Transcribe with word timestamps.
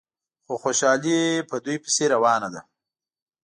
خو 0.45 0.53
خوشحالي 0.63 1.19
په 1.49 1.55
دوی 1.65 1.77
پسې 1.83 2.05
روانه 2.13 2.49
ده. 2.53 2.61